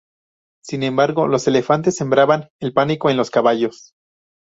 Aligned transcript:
Sin 0.63 0.81
embargo, 0.81 1.27
los 1.27 1.45
elefantes 1.47 1.97
sembraban 1.97 2.49
el 2.59 2.73
pánico 2.73 3.11
en 3.11 3.17
los 3.17 3.29
caballos. 3.29 3.93